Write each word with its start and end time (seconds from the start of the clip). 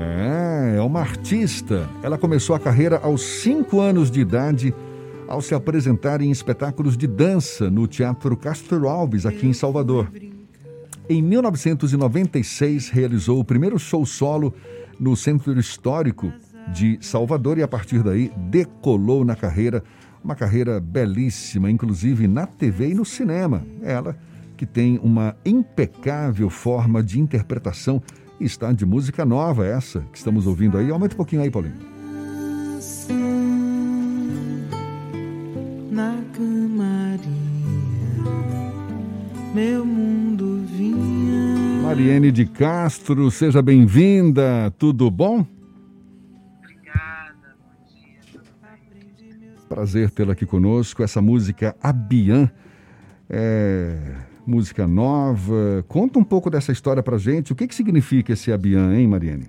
É, 0.00 0.76
é 0.76 0.80
uma 0.80 1.00
artista. 1.00 1.86
Ela 2.02 2.16
começou 2.16 2.56
a 2.56 2.58
carreira 2.58 2.98
aos 3.02 3.22
5 3.42 3.78
anos 3.80 4.10
de 4.10 4.20
idade 4.20 4.74
ao 5.28 5.42
se 5.42 5.54
apresentar 5.54 6.22
em 6.22 6.30
espetáculos 6.30 6.96
de 6.96 7.06
dança 7.06 7.70
no 7.70 7.86
Teatro 7.86 8.34
Castro 8.34 8.88
Alves, 8.88 9.26
aqui 9.26 9.46
em 9.46 9.52
Salvador. 9.52 10.10
Em 11.08 11.22
1996, 11.22 12.88
realizou 12.88 13.38
o 13.38 13.44
primeiro 13.44 13.78
show 13.78 14.06
solo 14.06 14.54
no 14.98 15.14
Centro 15.14 15.58
Histórico 15.58 16.32
de 16.72 16.98
Salvador 17.02 17.58
e, 17.58 17.62
a 17.62 17.68
partir 17.68 18.02
daí, 18.02 18.32
decolou 18.36 19.24
na 19.24 19.36
carreira. 19.36 19.84
Uma 20.22 20.34
carreira 20.34 20.80
belíssima, 20.80 21.70
inclusive 21.70 22.26
na 22.26 22.46
TV 22.46 22.90
e 22.90 22.94
no 22.94 23.04
cinema. 23.04 23.64
Ela 23.82 24.16
que 24.56 24.66
tem 24.66 25.00
uma 25.02 25.34
impecável 25.42 26.50
forma 26.50 27.02
de 27.02 27.18
interpretação 27.18 28.02
está 28.44 28.72
de 28.72 28.86
música 28.86 29.24
nova 29.24 29.66
essa 29.66 30.00
que 30.12 30.18
estamos 30.18 30.46
ouvindo 30.46 30.78
aí. 30.78 30.90
Aumenta 30.90 31.14
um 31.14 31.16
pouquinho 31.16 31.42
aí, 31.42 31.50
Paulinho. 31.50 31.74
Na 35.90 36.16
camarinha, 36.32 37.20
meu 39.54 39.84
mundo 39.84 40.64
vinha. 40.66 41.82
Mariene 41.82 42.30
de 42.32 42.46
Castro, 42.46 43.30
seja 43.30 43.60
bem-vinda. 43.60 44.70
Tudo 44.78 45.10
bom? 45.10 45.44
Obrigada, 46.58 47.56
bom 47.58 47.92
dia, 47.92 48.20
tudo 48.32 48.44
bem? 48.62 49.68
Prazer 49.68 50.10
tê-la 50.10 50.32
aqui 50.32 50.46
conosco. 50.46 51.02
Essa 51.02 51.20
música 51.20 51.76
Abian 51.82 52.50
é 53.28 54.29
música 54.50 54.86
nova. 54.86 55.84
Conta 55.86 56.18
um 56.18 56.24
pouco 56.24 56.50
dessa 56.50 56.72
história 56.72 57.02
pra 57.02 57.16
gente. 57.16 57.52
O 57.52 57.56
que, 57.56 57.68
que 57.68 57.74
significa 57.74 58.32
esse 58.32 58.52
Abian, 58.52 58.92
hein, 58.94 59.06
Mariane? 59.06 59.48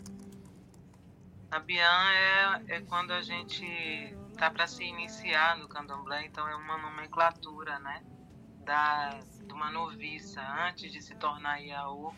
Abian 1.49 2.11
é, 2.13 2.75
é 2.75 2.81
quando 2.81 3.11
a 3.11 3.21
gente 3.21 4.15
tá 4.37 4.51
para 4.51 4.67
se 4.67 4.83
iniciar 4.83 5.57
no 5.57 5.67
candomblé, 5.67 6.25
então 6.25 6.47
é 6.47 6.55
uma 6.55 6.77
nomenclatura, 6.77 7.79
né? 7.79 8.03
Da, 8.63 9.19
de 9.45 9.51
uma 9.51 9.71
noviça. 9.71 10.39
Antes 10.67 10.91
de 10.91 11.01
se 11.01 11.15
tornar 11.15 11.57
Iaô, 11.57 12.13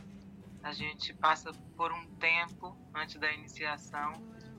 a 0.62 0.74
gente 0.74 1.14
passa 1.14 1.52
por 1.78 1.92
um 1.92 2.06
tempo 2.20 2.76
antes 2.94 3.16
da 3.16 3.32
iniciação 3.32 4.14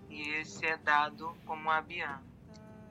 e 0.08 0.28
esse 0.40 0.64
é 0.64 0.78
dado 0.78 1.36
como 1.44 1.70
Abian. 1.70 2.20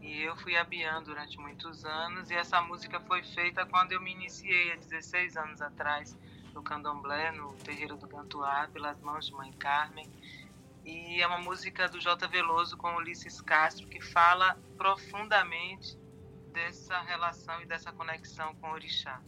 E 0.04 0.22
eu 0.22 0.36
fui 0.36 0.58
abian 0.58 1.02
durante 1.02 1.40
muitos 1.40 1.86
anos 1.86 2.30
e 2.30 2.34
essa 2.34 2.62
música 2.62 3.00
foi 3.00 3.24
feita 3.24 3.66
quando 3.66 3.94
eu 3.94 4.02
me 4.02 4.12
iniciei 4.12 4.74
há 4.74 4.76
16 4.76 5.38
anos 5.38 5.62
atrás 5.62 6.16
no 6.54 6.62
candomblé, 6.62 7.32
no 7.32 7.54
terreiro 7.54 7.96
do 7.96 8.06
Gantuá, 8.06 8.68
pelas 8.74 9.00
mãos 9.00 9.28
de 9.28 9.32
Mãe 9.32 9.54
Carmen. 9.54 10.06
E 10.84 11.22
é 11.22 11.26
uma 11.26 11.40
música 11.40 11.88
do 11.88 12.02
J. 12.02 12.28
Veloso 12.28 12.76
com 12.76 12.94
Ulisses 12.98 13.40
Castro 13.40 13.88
que 13.88 14.02
fala 14.02 14.60
profundamente 14.78 15.98
dessa 16.52 17.00
relação 17.00 17.62
e 17.62 17.66
dessa 17.66 17.94
conexão 17.94 18.54
com 18.56 18.68
o 18.68 18.74
orixá. 18.74 19.22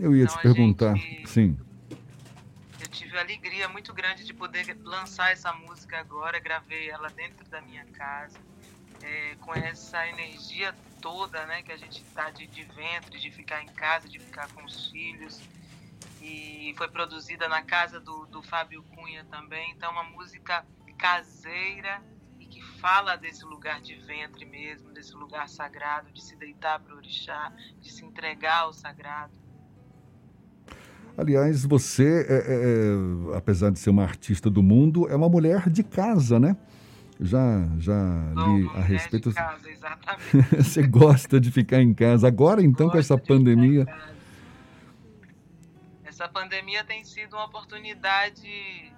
Eu 0.00 0.16
ia 0.16 0.24
então, 0.24 0.36
te 0.36 0.42
perguntar, 0.42 0.96
gente, 0.96 1.30
sim. 1.30 1.56
Eu 2.80 2.88
tive 2.88 3.16
a 3.16 3.20
alegria 3.20 3.68
muito 3.68 3.94
grande 3.94 4.24
de 4.24 4.34
poder 4.34 4.76
lançar 4.82 5.30
essa 5.30 5.52
música 5.52 6.00
agora, 6.00 6.40
gravei 6.40 6.90
ela 6.90 7.08
dentro 7.08 7.48
da 7.48 7.60
minha 7.60 7.84
casa 7.84 8.40
é, 9.02 9.36
com 9.36 9.54
essa 9.54 10.06
energia 10.08 10.74
toda, 11.00 11.44
né, 11.46 11.62
que 11.62 11.72
a 11.72 11.76
gente 11.76 12.02
está 12.02 12.30
de, 12.30 12.46
de 12.46 12.62
ventre, 12.64 13.18
de 13.18 13.30
ficar 13.30 13.62
em 13.62 13.68
casa, 13.68 14.08
de 14.08 14.18
ficar 14.18 14.48
com 14.52 14.64
os 14.64 14.90
filhos. 14.90 15.40
E 16.20 16.72
foi 16.76 16.88
produzida 16.88 17.48
na 17.48 17.62
casa 17.62 17.98
do, 17.98 18.26
do 18.26 18.42
Fábio 18.42 18.82
Cunha 18.94 19.24
também. 19.30 19.72
Então, 19.72 19.90
uma 19.90 20.04
música 20.04 20.64
caseira 21.02 22.00
e 22.38 22.46
que 22.46 22.62
fala 22.62 23.16
desse 23.16 23.44
lugar 23.44 23.80
de 23.80 23.96
ventre 23.96 24.44
mesmo, 24.44 24.92
desse 24.92 25.12
lugar 25.14 25.48
sagrado, 25.48 26.12
de 26.12 26.22
se 26.22 26.36
deitar 26.36 26.78
para 26.78 26.94
o 26.94 26.96
orixá, 26.96 27.52
de 27.80 27.90
se 27.90 28.04
entregar 28.04 28.60
ao 28.60 28.72
sagrado. 28.72 29.32
Aliás, 31.16 31.64
você, 31.64 32.24
é, 32.28 32.34
é, 32.34 33.34
é 33.34 33.36
apesar 33.36 33.70
de 33.70 33.80
ser 33.80 33.90
uma 33.90 34.04
artista 34.04 34.48
do 34.48 34.62
mundo, 34.62 35.08
é 35.08 35.16
uma 35.16 35.28
mulher 35.28 35.68
de 35.68 35.82
casa, 35.82 36.38
né? 36.38 36.56
Já, 37.22 37.68
já 37.78 38.32
li 38.34 38.70
a 38.74 38.80
respeito. 38.80 39.30
É 39.30 39.32
casa, 39.32 39.70
exatamente. 39.70 40.56
Você 40.56 40.86
gosta 40.86 41.40
de 41.40 41.50
ficar 41.50 41.80
em 41.80 41.94
casa. 41.94 42.26
Agora, 42.26 42.62
então, 42.62 42.90
com 42.90 42.98
essa 42.98 43.16
pandemia. 43.16 43.86
Essa 46.04 46.28
pandemia 46.28 46.84
tem 46.84 47.04
sido 47.04 47.34
uma 47.34 47.46
oportunidade 47.46 48.92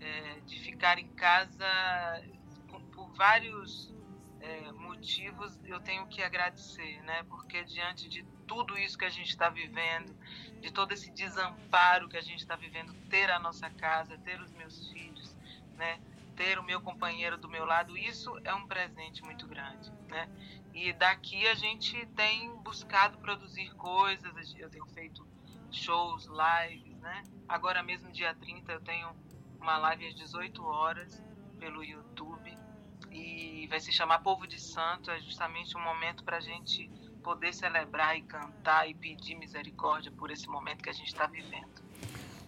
é, 0.00 0.40
de 0.46 0.58
ficar 0.60 0.98
em 0.98 1.08
casa 1.08 1.66
por 2.92 3.10
vários 3.16 3.92
é, 4.40 4.72
motivos. 4.72 5.58
Eu 5.64 5.80
tenho 5.80 6.06
que 6.06 6.22
agradecer, 6.22 7.02
né? 7.02 7.22
Porque 7.28 7.62
diante 7.64 8.08
de 8.08 8.24
tudo 8.46 8.78
isso 8.78 8.98
que 8.98 9.04
a 9.04 9.10
gente 9.10 9.28
está 9.28 9.48
vivendo, 9.48 10.14
de 10.60 10.72
todo 10.72 10.92
esse 10.92 11.10
desamparo 11.10 12.08
que 12.08 12.16
a 12.16 12.22
gente 12.22 12.40
está 12.40 12.56
vivendo, 12.56 12.92
ter 13.08 13.30
a 13.30 13.38
nossa 13.38 13.70
casa, 13.70 14.18
ter 14.18 14.40
os 14.40 14.52
meus 14.52 14.90
filhos, 14.90 15.36
né? 15.76 16.00
Ter 16.40 16.58
o 16.58 16.62
meu 16.62 16.80
companheiro 16.80 17.36
do 17.36 17.50
meu 17.50 17.66
lado, 17.66 17.98
isso 17.98 18.34
é 18.44 18.54
um 18.54 18.66
presente 18.66 19.22
muito 19.22 19.46
grande, 19.46 19.92
né? 20.08 20.26
E 20.72 20.90
daqui 20.94 21.46
a 21.46 21.54
gente 21.54 22.06
tem 22.16 22.50
buscado 22.62 23.18
produzir 23.18 23.70
coisas, 23.74 24.54
eu 24.58 24.70
tenho 24.70 24.86
feito 24.86 25.22
shows, 25.70 26.26
lives, 26.26 26.96
né? 26.96 27.24
Agora 27.46 27.82
mesmo 27.82 28.10
dia 28.10 28.34
30 28.34 28.72
eu 28.72 28.80
tenho 28.80 29.14
uma 29.60 29.76
live 29.76 30.06
às 30.06 30.14
18 30.14 30.64
horas 30.64 31.22
pelo 31.58 31.84
YouTube 31.84 32.56
e 33.10 33.66
vai 33.68 33.78
se 33.78 33.92
chamar 33.92 34.20
Povo 34.20 34.46
de 34.46 34.58
Santo, 34.58 35.10
é 35.10 35.20
justamente 35.20 35.76
um 35.76 35.82
momento 35.82 36.24
para 36.24 36.38
a 36.38 36.40
gente 36.40 36.88
poder 37.22 37.52
celebrar 37.52 38.16
e 38.16 38.22
cantar 38.22 38.88
e 38.88 38.94
pedir 38.94 39.34
misericórdia 39.34 40.10
por 40.10 40.30
esse 40.30 40.48
momento 40.48 40.82
que 40.82 40.88
a 40.88 40.94
gente 40.94 41.08
está 41.08 41.26
vivendo. 41.26 41.89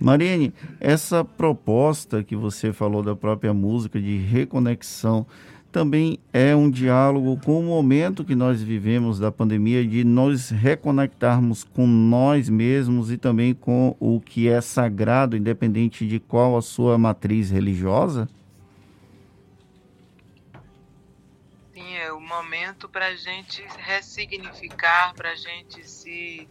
Marine, 0.03 0.53
essa 0.81 1.25
proposta 1.25 2.25
que 2.25 2.35
você 2.35 2.73
falou 2.73 3.05
da 3.05 3.15
própria 3.15 3.55
música 3.55 4.01
de 4.01 4.17
reconexão 4.17 5.25
também 5.71 6.19
é 6.33 6.57
um 6.57 6.69
diálogo 6.69 7.39
com 7.45 7.61
o 7.61 7.63
momento 7.63 8.25
que 8.25 8.35
nós 8.35 8.61
vivemos 8.61 9.21
da 9.21 9.31
pandemia, 9.31 9.87
de 9.87 10.03
nós 10.03 10.51
reconectarmos 10.51 11.63
com 11.63 11.87
nós 11.87 12.49
mesmos 12.49 13.13
e 13.13 13.17
também 13.17 13.55
com 13.55 13.97
o 14.01 14.21
que 14.21 14.49
é 14.49 14.61
sagrado, 14.61 15.37
independente 15.37 16.05
de 16.05 16.19
qual 16.19 16.57
a 16.57 16.63
sua 16.63 16.99
matriz 16.99 17.49
religiosa? 17.49 18.29
Sim, 21.73 21.95
é 21.95 22.13
o 22.13 22.21
momento 22.21 22.89
para 22.89 23.07
a 23.07 23.15
gente 23.15 23.65
ressignificar, 23.79 25.15
para 25.15 25.31
a 25.31 25.37
gente 25.37 25.89
se 25.89 26.49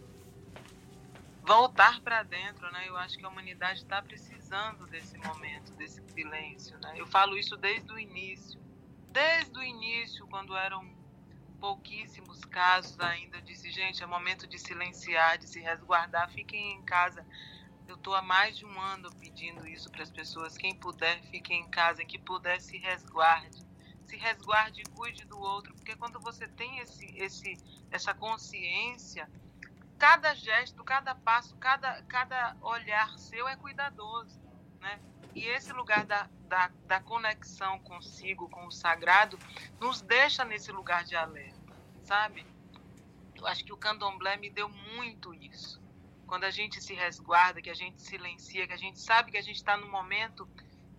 voltar 1.42 2.00
para 2.00 2.22
dentro, 2.22 2.70
né? 2.70 2.88
Eu 2.88 2.96
acho 2.96 3.18
que 3.18 3.24
a 3.24 3.28
humanidade 3.28 3.80
está 3.80 4.00
precisando 4.00 4.86
desse 4.86 5.18
momento, 5.18 5.72
desse 5.74 6.02
silêncio, 6.08 6.78
né? 6.78 6.94
Eu 6.96 7.06
falo 7.06 7.36
isso 7.36 7.56
desde 7.56 7.92
o 7.92 7.98
início, 7.98 8.60
desde 9.10 9.58
o 9.58 9.62
início, 9.62 10.26
quando 10.28 10.56
eram 10.56 11.02
pouquíssimos 11.60 12.44
casos 12.44 12.98
ainda, 12.98 13.36
eu 13.36 13.40
disse, 13.42 13.70
gente, 13.70 14.02
é 14.02 14.06
momento 14.06 14.48
de 14.48 14.58
silenciar, 14.58 15.38
de 15.38 15.48
se 15.48 15.60
resguardar, 15.60 16.28
fiquem 16.30 16.72
em 16.74 16.82
casa. 16.82 17.24
Eu 17.86 17.96
estou 17.96 18.14
há 18.14 18.22
mais 18.22 18.56
de 18.56 18.64
um 18.64 18.80
ano 18.80 19.14
pedindo 19.16 19.66
isso 19.68 19.90
para 19.90 20.02
as 20.02 20.10
pessoas. 20.10 20.56
Quem 20.56 20.74
puder, 20.74 21.22
fique 21.24 21.52
em 21.52 21.68
casa. 21.68 22.04
Quem 22.04 22.20
puder, 22.20 22.60
se 22.60 22.78
resguarde. 22.78 23.64
Se 24.06 24.16
resguarde 24.16 24.80
e 24.80 24.90
cuide 24.90 25.24
do 25.24 25.38
outro. 25.38 25.74
Porque 25.74 25.94
quando 25.96 26.18
você 26.18 26.48
tem 26.48 26.78
esse, 26.78 27.06
esse, 27.16 27.56
essa 27.90 28.14
consciência, 28.14 29.28
cada 30.02 30.34
gesto, 30.34 30.82
cada 30.82 31.14
passo, 31.14 31.54
cada, 31.58 32.02
cada 32.08 32.56
olhar 32.60 33.16
seu 33.20 33.46
é 33.46 33.54
cuidadoso, 33.54 34.42
né? 34.80 34.98
E 35.32 35.46
esse 35.46 35.72
lugar 35.72 36.04
da, 36.04 36.28
da, 36.48 36.72
da 36.88 36.98
conexão 36.98 37.78
consigo, 37.78 38.48
com 38.48 38.66
o 38.66 38.70
sagrado, 38.72 39.38
nos 39.78 40.02
deixa 40.02 40.44
nesse 40.44 40.72
lugar 40.72 41.04
de 41.04 41.14
alerta, 41.14 41.72
sabe? 42.02 42.44
Eu 43.36 43.46
acho 43.46 43.64
que 43.64 43.72
o 43.72 43.76
candomblé 43.76 44.36
me 44.36 44.50
deu 44.50 44.68
muito 44.68 45.32
isso. 45.32 45.80
Quando 46.26 46.42
a 46.42 46.50
gente 46.50 46.82
se 46.82 46.94
resguarda, 46.94 47.62
que 47.62 47.70
a 47.70 47.74
gente 47.74 48.02
silencia, 48.02 48.66
que 48.66 48.72
a 48.72 48.76
gente 48.76 48.98
sabe 48.98 49.30
que 49.30 49.38
a 49.38 49.42
gente 49.42 49.58
está 49.58 49.76
no 49.76 49.88
momento 49.88 50.48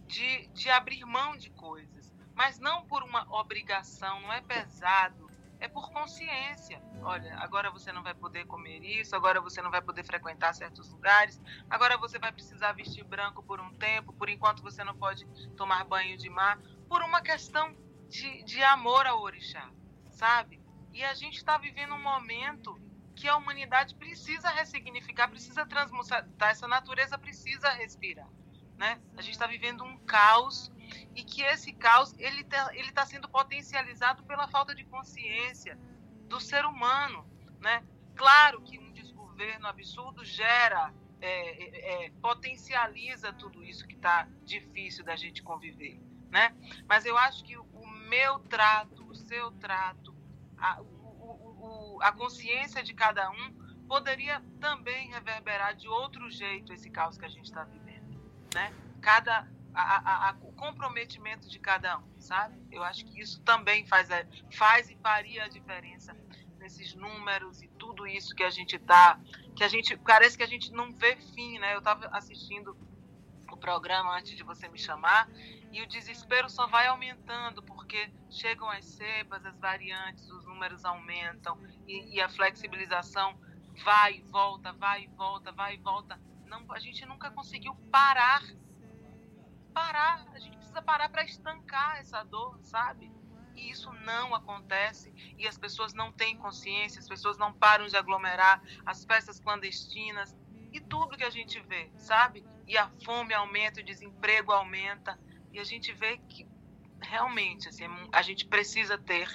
de, 0.08 0.48
de 0.54 0.70
abrir 0.70 1.04
mão 1.04 1.36
de 1.36 1.50
coisas, 1.50 2.10
mas 2.34 2.58
não 2.58 2.86
por 2.86 3.04
uma 3.04 3.28
obrigação, 3.38 4.22
não 4.22 4.32
é 4.32 4.40
pesado, 4.40 5.23
é 5.60 5.68
por 5.68 5.92
consciência. 5.92 6.82
Olha, 7.02 7.36
agora 7.38 7.72
você 7.72 7.92
não 7.92 8.04
vai 8.04 8.14
poder 8.14 8.46
comer 8.46 8.84
isso, 8.84 9.16
agora 9.16 9.42
você 9.42 9.62
não 9.62 9.72
vai 9.72 9.82
poder 9.82 10.04
frequentar 10.04 10.54
certos 10.54 10.90
lugares, 10.90 11.42
agora 11.70 11.98
você 11.98 12.20
vai 12.20 12.32
precisar 12.32 12.74
vestir 12.74 13.04
branco 13.04 13.44
por 13.44 13.60
um 13.60 13.74
tempo, 13.74 14.14
por 14.14 14.30
enquanto 14.30 14.62
você 14.62 14.84
não 14.84 14.96
pode 14.96 15.26
tomar 15.56 15.84
banho 15.86 16.18
de 16.18 16.30
mar, 16.30 16.60
por 16.88 17.02
uma 17.02 17.22
questão 17.22 17.76
de, 18.10 18.44
de 18.44 18.62
amor 18.64 19.06
ao 19.08 19.22
orixá, 19.22 19.70
sabe? 20.10 20.62
E 20.94 21.04
a 21.04 21.14
gente 21.14 21.38
está 21.38 21.58
vivendo 21.58 21.96
um 21.96 22.02
momento 22.02 22.80
que 23.16 23.28
a 23.28 23.36
humanidade 23.36 23.96
precisa 23.96 24.50
ressignificar, 24.50 25.28
precisa 25.28 25.66
transmutar, 25.66 26.28
essa 26.42 26.68
natureza 26.68 27.18
precisa 27.18 27.70
respirar. 27.70 28.28
Né? 28.78 29.00
A 29.18 29.22
gente 29.22 29.34
está 29.34 29.48
vivendo 29.48 29.84
um 29.84 29.98
caos 30.00 30.72
e 31.16 31.24
que 31.24 31.42
esse 31.42 31.74
caos 31.74 32.14
ele 32.18 32.42
está 32.42 32.76
ele 32.76 32.92
tá 32.92 33.06
sendo 33.06 33.28
potencializado 33.30 34.24
pela 34.24 34.48
falta 34.48 34.74
de 34.76 34.84
consciência 34.86 35.78
do 36.28 36.40
ser 36.40 36.66
humano, 36.66 37.26
né? 37.60 37.84
Claro 38.16 38.62
que 38.62 38.78
um 38.80 38.92
desgoverno 38.92 39.68
absurdo 39.68 40.24
gera 40.24 40.94
é, 41.22 41.30
é, 41.30 42.06
é 42.06 42.10
potencializa 42.22 43.32
tudo 43.34 43.64
isso 43.64 43.88
que 43.88 43.96
está 43.96 44.28
difícil 44.44 45.04
da 45.04 45.16
gente 45.16 45.42
conviver, 45.42 46.00
né? 46.30 46.56
Mas 46.88 47.06
eu 47.06 47.18
acho 47.18 47.44
que 47.44 47.58
o 47.58 47.88
meu 48.10 48.40
trato, 48.40 49.06
o 49.08 49.16
seu 49.16 49.52
trato, 49.54 50.16
a, 50.58 50.82
o, 50.82 51.96
o, 51.96 52.02
a 52.02 52.12
consciência 52.12 52.84
de 52.84 52.94
cada 52.94 53.30
um 53.30 53.64
poderia 53.88 54.42
também 54.60 55.10
reverberar 55.12 55.76
de 55.76 55.88
outro 55.88 56.30
jeito 56.30 56.74
esse 56.74 56.90
caos 56.90 57.18
que 57.18 57.26
a 57.26 57.30
gente 57.30 57.46
está 57.46 57.64
vivendo, 57.64 58.03
né? 58.54 58.74
Cada 59.02 59.48
a, 59.74 59.82
a, 59.82 60.30
a, 60.30 60.36
o 60.42 60.54
comprometimento 60.54 61.50
de 61.50 61.60
cada 61.60 61.98
um, 61.98 62.20
sabe? 62.20 62.56
Eu 62.72 62.84
acho 62.84 63.06
que 63.06 63.20
isso 63.20 63.42
também 63.42 63.86
faz, 63.88 64.10
faz 64.52 64.90
e 64.90 64.96
faria 64.98 65.46
a 65.46 65.48
diferença 65.48 66.16
nesses 66.60 66.94
números 66.94 67.62
e 67.62 67.68
tudo 67.68 68.08
isso 68.08 68.36
que 68.36 68.44
a 68.44 68.50
gente 68.50 68.78
tá, 68.80 69.20
que 69.56 69.64
a 69.64 69.68
gente 69.68 69.98
parece 69.98 70.38
que 70.38 70.44
a 70.44 70.48
gente 70.48 70.72
não 70.72 70.94
vê 70.94 71.16
fim, 71.34 71.60
né? 71.60 71.74
Eu 71.74 71.80
estava 71.80 72.08
assistindo 72.08 72.78
o 73.52 73.58
programa 73.58 74.16
antes 74.16 74.36
de 74.36 74.44
você 74.44 74.68
me 74.70 74.80
chamar 74.80 75.30
e 75.72 75.82
o 75.82 75.88
desespero 75.88 76.50
só 76.50 76.68
vai 76.68 76.88
aumentando 76.88 77.62
porque 77.64 78.10
chegam 78.30 78.70
as 78.70 78.86
cepas, 78.86 79.46
as 79.46 79.58
variantes, 79.60 80.30
os 80.30 80.46
números 80.46 80.86
aumentam 80.86 81.60
e, 81.88 82.16
e 82.16 82.22
a 82.22 82.30
flexibilização 82.30 83.38
vai 83.84 84.18
e 84.18 84.22
volta, 84.22 84.72
vai 84.74 85.04
e 85.04 85.08
volta, 85.08 85.52
vai 85.52 85.76
e 85.76 85.78
volta. 85.78 86.20
Não, 86.54 86.72
a 86.72 86.80
gente 86.80 87.04
nunca 87.08 87.32
conseguiu 87.32 87.74
parar. 87.92 88.44
Parar. 89.74 90.24
A 90.34 90.40
gente 90.40 90.56
precisa 90.56 90.84
parar 90.84 91.10
para 91.10 91.24
estancar 91.24 91.98
essa 91.98 92.24
dor, 92.24 92.60
sabe? 92.62 93.12
E 93.56 93.72
isso 93.72 93.92
não 94.06 94.36
acontece 94.36 95.12
e 95.38 95.48
as 95.48 95.58
pessoas 95.58 95.94
não 95.96 96.12
têm 96.12 96.38
consciência, 96.38 97.00
as 97.00 97.08
pessoas 97.08 97.40
não 97.40 97.52
param 97.52 97.88
de 97.88 97.98
aglomerar, 97.98 98.62
as 98.86 99.04
festas 99.04 99.40
clandestinas 99.40 100.36
e 100.72 100.80
tudo 100.80 101.18
que 101.18 101.24
a 101.24 101.30
gente 101.32 101.60
vê, 101.62 101.92
sabe? 101.98 102.46
E 102.68 102.78
a 102.78 102.88
fome 103.04 103.34
aumenta, 103.34 103.82
o 103.82 103.84
desemprego 103.84 104.52
aumenta 104.52 105.20
e 105.52 105.60
a 105.60 105.64
gente 105.64 105.92
vê 105.92 106.18
que 106.18 106.48
realmente 107.02 107.68
assim, 107.68 107.86
a 108.12 108.22
gente 108.22 108.46
precisa 108.46 108.98
ter 108.98 109.28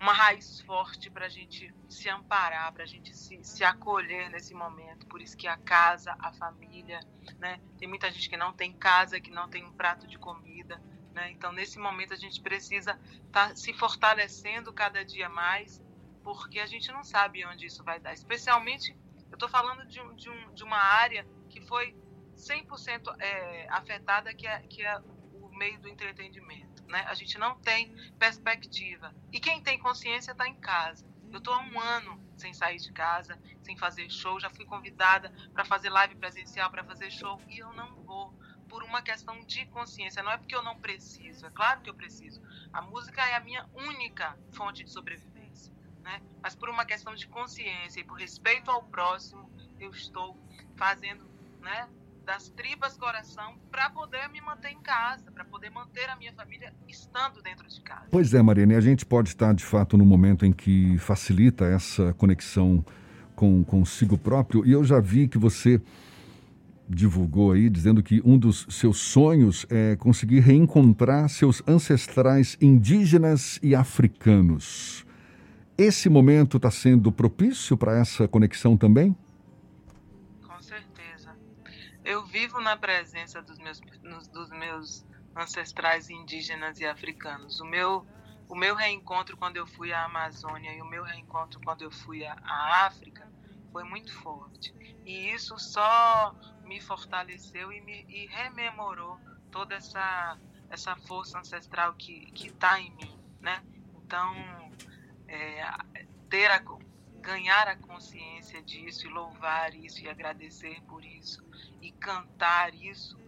uma 0.00 0.14
raiz 0.14 0.62
forte 0.62 1.10
para 1.10 1.26
a 1.26 1.28
gente 1.28 1.72
se 1.86 2.08
amparar, 2.08 2.72
para 2.72 2.84
a 2.84 2.86
gente 2.86 3.14
se, 3.14 3.38
se 3.44 3.62
acolher 3.62 4.30
nesse 4.30 4.54
momento. 4.54 5.06
Por 5.06 5.20
isso 5.20 5.36
que 5.36 5.46
a 5.46 5.58
casa, 5.58 6.16
a 6.18 6.32
família, 6.32 7.00
né? 7.38 7.60
Tem 7.78 7.86
muita 7.86 8.10
gente 8.10 8.30
que 8.30 8.36
não 8.36 8.50
tem 8.50 8.72
casa, 8.72 9.20
que 9.20 9.30
não 9.30 9.48
tem 9.48 9.62
um 9.62 9.72
prato 9.72 10.06
de 10.06 10.18
comida, 10.18 10.82
né? 11.12 11.30
Então, 11.30 11.52
nesse 11.52 11.78
momento, 11.78 12.14
a 12.14 12.16
gente 12.16 12.40
precisa 12.40 12.98
estar 13.26 13.50
tá 13.50 13.56
se 13.56 13.74
fortalecendo 13.74 14.72
cada 14.72 15.04
dia 15.04 15.28
mais, 15.28 15.82
porque 16.24 16.60
a 16.60 16.66
gente 16.66 16.90
não 16.90 17.04
sabe 17.04 17.44
onde 17.44 17.66
isso 17.66 17.84
vai 17.84 18.00
dar. 18.00 18.14
Especialmente, 18.14 18.96
eu 19.30 19.34
estou 19.34 19.50
falando 19.50 19.86
de, 19.86 20.00
de, 20.14 20.30
um, 20.30 20.54
de, 20.54 20.64
uma 20.64 20.78
área 20.78 21.26
que 21.50 21.60
foi 21.60 21.94
100% 22.36 23.16
é, 23.18 23.68
afetada, 23.68 24.32
que 24.32 24.46
é, 24.46 24.60
que 24.62 24.82
é 24.82 24.98
o 25.34 25.50
meio 25.54 25.78
do 25.78 25.88
entretenimento 25.88 26.69
né? 26.90 27.04
A 27.08 27.14
gente 27.14 27.38
não 27.38 27.56
tem 27.60 27.94
perspectiva. 28.18 29.14
E 29.32 29.40
quem 29.40 29.62
tem 29.62 29.78
consciência 29.78 30.32
está 30.32 30.46
em 30.46 30.54
casa. 30.54 31.06
Eu 31.30 31.38
estou 31.38 31.54
há 31.54 31.60
um 31.60 31.80
ano 31.80 32.20
sem 32.36 32.52
sair 32.52 32.78
de 32.78 32.92
casa, 32.92 33.38
sem 33.62 33.76
fazer 33.76 34.10
show. 34.10 34.40
Já 34.40 34.50
fui 34.50 34.64
convidada 34.64 35.32
para 35.52 35.64
fazer 35.64 35.88
live 35.88 36.16
presencial, 36.16 36.70
para 36.70 36.84
fazer 36.84 37.10
show, 37.10 37.40
e 37.48 37.58
eu 37.58 37.72
não 37.72 37.94
vou 38.02 38.34
por 38.68 38.82
uma 38.82 39.02
questão 39.02 39.40
de 39.44 39.64
consciência. 39.66 40.22
Não 40.22 40.32
é 40.32 40.38
porque 40.38 40.54
eu 40.54 40.62
não 40.62 40.78
preciso, 40.78 41.46
é 41.46 41.50
claro 41.50 41.80
que 41.80 41.90
eu 41.90 41.94
preciso. 41.94 42.40
A 42.72 42.82
música 42.82 43.24
é 43.24 43.34
a 43.34 43.40
minha 43.40 43.68
única 43.74 44.36
fonte 44.52 44.84
de 44.84 44.90
sobrevivência, 44.90 45.72
né? 46.02 46.20
Mas 46.42 46.54
por 46.54 46.68
uma 46.68 46.84
questão 46.84 47.14
de 47.14 47.26
consciência 47.26 48.00
e 48.00 48.04
por 48.04 48.18
respeito 48.18 48.70
ao 48.70 48.82
próximo, 48.84 49.50
eu 49.78 49.90
estou 49.90 50.36
fazendo, 50.76 51.24
né? 51.60 51.88
Das 52.30 52.48
tripas 52.50 52.96
coração 52.96 53.56
para 53.72 53.90
poder 53.90 54.28
me 54.28 54.40
manter 54.40 54.68
em 54.68 54.78
casa, 54.78 55.32
para 55.32 55.44
poder 55.44 55.68
manter 55.68 56.08
a 56.08 56.14
minha 56.14 56.32
família 56.32 56.72
estando 56.86 57.42
dentro 57.42 57.66
de 57.66 57.80
casa. 57.80 58.06
Pois 58.08 58.32
é, 58.32 58.40
Mariane, 58.40 58.76
a 58.76 58.80
gente 58.80 59.04
pode 59.04 59.30
estar 59.30 59.52
de 59.52 59.64
fato 59.64 59.96
no 59.96 60.04
momento 60.04 60.46
em 60.46 60.52
que 60.52 60.96
facilita 60.98 61.64
essa 61.64 62.14
conexão 62.14 62.84
com 63.34 63.64
consigo 63.64 64.16
próprio 64.16 64.64
e 64.64 64.70
eu 64.70 64.84
já 64.84 65.00
vi 65.00 65.26
que 65.26 65.38
você 65.38 65.82
divulgou 66.88 67.50
aí 67.50 67.68
dizendo 67.68 68.00
que 68.00 68.22
um 68.24 68.38
dos 68.38 68.64
seus 68.70 68.98
sonhos 68.98 69.66
é 69.68 69.96
conseguir 69.96 70.38
reencontrar 70.38 71.28
seus 71.28 71.60
ancestrais 71.66 72.56
indígenas 72.60 73.58
e 73.60 73.74
africanos. 73.74 75.04
Esse 75.76 76.08
momento 76.08 76.58
está 76.58 76.70
sendo 76.70 77.10
propício 77.10 77.76
para 77.76 77.98
essa 77.98 78.28
conexão 78.28 78.76
também? 78.76 79.16
Eu 82.04 82.24
vivo 82.24 82.60
na 82.60 82.76
presença 82.76 83.42
dos 83.42 83.58
meus, 83.58 83.80
dos 84.28 84.50
meus 84.50 85.04
ancestrais 85.36 86.08
indígenas 86.10 86.80
e 86.80 86.86
africanos. 86.86 87.60
O 87.60 87.64
meu, 87.64 88.06
o 88.48 88.54
meu 88.54 88.74
reencontro 88.74 89.36
quando 89.36 89.56
eu 89.56 89.66
fui 89.66 89.92
à 89.92 90.04
Amazônia 90.04 90.72
e 90.74 90.80
o 90.80 90.86
meu 90.86 91.04
reencontro 91.04 91.60
quando 91.62 91.82
eu 91.82 91.90
fui 91.90 92.24
à, 92.24 92.36
África 92.86 93.30
foi 93.72 93.84
muito 93.84 94.12
forte. 94.20 94.74
E 95.04 95.30
isso 95.30 95.58
só 95.58 96.34
me 96.64 96.80
fortaleceu 96.80 97.72
e 97.72 97.80
me 97.80 98.04
e 98.08 98.26
rememorou 98.26 99.18
toda 99.50 99.74
essa, 99.74 100.38
essa 100.68 100.96
força 100.96 101.38
ancestral 101.38 101.94
que 101.94 102.32
está 102.34 102.80
em 102.80 102.90
mim. 102.96 103.18
Né? 103.40 103.62
Então, 104.02 104.34
é, 105.28 105.64
ter 106.28 106.50
a, 106.50 106.60
ganhar 107.20 107.68
a 107.68 107.76
consciência 107.76 108.62
disso 108.62 109.06
e 109.06 109.10
louvar 109.10 109.74
isso 109.74 110.00
e 110.02 110.08
agradecer 110.08 110.80
por 110.82 111.04
isso 111.04 111.44
e 111.80 111.92
cantar 111.92 112.74
isso, 112.74 113.18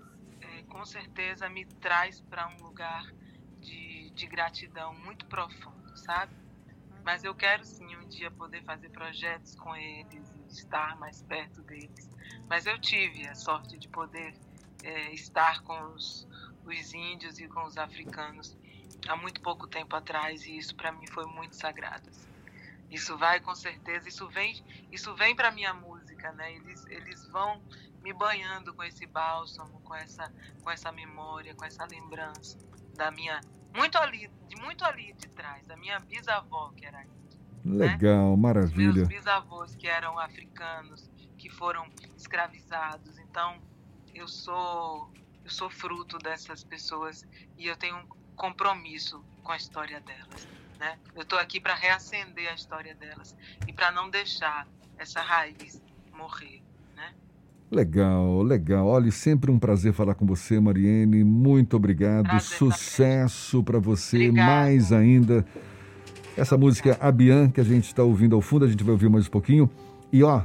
é, 0.40 0.62
com 0.64 0.84
certeza 0.84 1.48
me 1.48 1.64
traz 1.64 2.20
para 2.20 2.48
um 2.48 2.56
lugar 2.62 3.12
de, 3.60 4.10
de 4.10 4.26
gratidão 4.26 4.94
muito 4.94 5.26
profundo, 5.26 5.96
sabe? 5.96 6.34
Mas 7.04 7.24
eu 7.24 7.34
quero 7.34 7.64
sim 7.64 7.96
um 7.96 8.06
dia 8.08 8.30
poder 8.30 8.62
fazer 8.62 8.88
projetos 8.90 9.54
com 9.56 9.74
eles 9.74 10.34
e 10.36 10.52
estar 10.52 10.96
mais 10.98 11.22
perto 11.22 11.60
deles. 11.62 12.10
Mas 12.48 12.66
eu 12.66 12.78
tive 12.80 13.26
a 13.26 13.34
sorte 13.34 13.76
de 13.76 13.88
poder 13.88 14.34
é, 14.82 15.12
estar 15.12 15.62
com 15.62 15.80
os, 15.94 16.26
os 16.64 16.94
índios 16.94 17.38
e 17.38 17.48
com 17.48 17.64
os 17.64 17.76
africanos 17.76 18.56
há 19.08 19.16
muito 19.16 19.40
pouco 19.40 19.66
tempo 19.66 19.96
atrás 19.96 20.44
e 20.46 20.56
isso 20.56 20.74
para 20.76 20.92
mim 20.92 21.06
foi 21.06 21.26
muito 21.26 21.56
sagrado. 21.56 22.08
Isso 22.92 23.16
vai 23.16 23.40
com 23.40 23.54
certeza, 23.54 24.08
isso 24.08 24.28
vem, 24.28 24.62
isso 24.92 25.14
vem 25.14 25.34
para 25.34 25.50
minha 25.50 25.72
música, 25.72 26.30
né? 26.32 26.54
Eles, 26.54 26.84
eles 26.86 27.26
vão 27.28 27.62
me 28.02 28.12
banhando 28.12 28.74
com 28.74 28.84
esse 28.84 29.06
bálsamo, 29.06 29.80
com 29.80 29.94
essa, 29.94 30.32
com 30.62 30.70
essa 30.70 30.92
memória, 30.92 31.54
com 31.54 31.64
essa 31.64 31.84
lembrança 31.86 32.58
da 32.94 33.10
minha 33.10 33.40
muito 33.74 33.96
ali, 33.96 34.30
de 34.48 34.56
muito 34.56 34.84
ali 34.84 35.14
de 35.14 35.28
trás, 35.28 35.66
da 35.66 35.76
minha 35.76 35.98
bisavó 36.00 36.70
que 36.76 36.84
era. 36.84 36.98
Né? 37.64 37.86
Legal, 37.86 38.30
né? 38.30 38.42
maravilha. 38.42 38.90
Os 38.90 38.96
meus 38.96 39.08
bisavós 39.08 39.74
que 39.74 39.88
eram 39.88 40.18
africanos, 40.18 41.10
que 41.38 41.48
foram 41.48 41.88
escravizados. 42.16 43.18
Então, 43.18 43.58
eu 44.14 44.28
sou 44.28 45.10
eu 45.44 45.50
sou 45.50 45.68
fruto 45.68 46.18
dessas 46.18 46.62
pessoas 46.62 47.26
e 47.58 47.66
eu 47.66 47.76
tenho 47.76 47.96
um 47.96 48.06
compromisso 48.36 49.24
com 49.42 49.50
a 49.50 49.56
história 49.56 50.00
delas. 50.00 50.46
Né? 50.82 50.96
Eu 51.14 51.22
estou 51.22 51.38
aqui 51.38 51.60
para 51.60 51.76
reacender 51.76 52.50
a 52.50 52.54
história 52.54 52.92
delas 52.96 53.36
e 53.68 53.72
para 53.72 53.92
não 53.92 54.10
deixar 54.10 54.66
essa 54.98 55.20
raiz 55.20 55.80
morrer. 56.12 56.60
Né? 56.96 57.14
Legal, 57.70 58.42
legal. 58.42 58.88
Olha, 58.88 59.12
sempre 59.12 59.52
um 59.52 59.60
prazer 59.60 59.92
falar 59.92 60.16
com 60.16 60.26
você, 60.26 60.58
Mariene. 60.58 61.22
Muito 61.22 61.76
obrigado. 61.76 62.24
Prazer 62.24 62.58
Sucesso 62.58 63.62
para 63.62 63.78
você, 63.78 64.16
Obrigada. 64.28 64.50
mais 64.50 64.92
ainda. 64.92 65.46
Essa 66.36 66.58
música 66.58 66.98
Abian, 67.00 67.48
que 67.48 67.60
a 67.60 67.64
gente 67.64 67.84
está 67.84 68.02
ouvindo 68.02 68.34
ao 68.34 68.42
fundo, 68.42 68.64
a 68.64 68.68
gente 68.68 68.82
vai 68.82 68.90
ouvir 68.90 69.08
mais 69.08 69.28
um 69.28 69.30
pouquinho. 69.30 69.70
E 70.12 70.24
ó, 70.24 70.42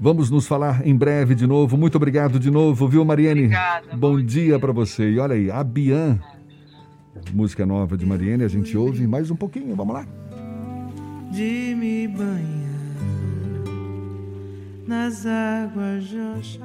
vamos 0.00 0.32
nos 0.32 0.48
falar 0.48 0.84
em 0.84 0.96
breve 0.96 1.36
de 1.36 1.46
novo. 1.46 1.76
Muito 1.76 1.94
obrigado 1.94 2.40
de 2.40 2.50
novo, 2.50 2.88
viu, 2.88 3.04
Mariene? 3.04 3.42
Obrigada, 3.42 3.90
bom, 3.92 4.16
bom 4.16 4.16
dia, 4.16 4.46
dia. 4.46 4.58
para 4.58 4.72
você. 4.72 5.12
E 5.12 5.18
olha 5.20 5.36
aí, 5.36 5.48
Abian. 5.48 6.18
É 6.32 6.33
música 7.32 7.66
nova 7.66 7.96
de 7.96 8.06
Mariene, 8.06 8.44
a 8.44 8.48
gente 8.48 8.76
ouve 8.76 9.06
mais 9.06 9.30
um 9.30 9.36
pouquinho, 9.36 9.74
vamos 9.74 9.94
lá? 9.94 10.06
De 11.30 11.74
me 11.76 12.06
banhar 12.08 12.64
nas 14.86 15.26
águas 15.26 16.04
de 16.04 16.18
Oxalá. 16.18 16.64